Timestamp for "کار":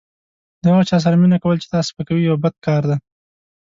2.65-2.81